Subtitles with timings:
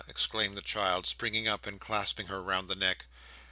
[0.07, 3.05] exclaimed the child, springing up, and clasping her round the neck.